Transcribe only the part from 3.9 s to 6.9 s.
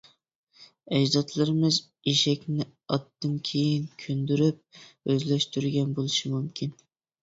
كۆندۈرۈپ ئۆزلەشتۈرگەن بولۇشى مۇمكىن.